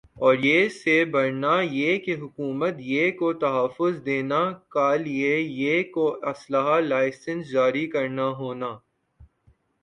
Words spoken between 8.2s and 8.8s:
ہونا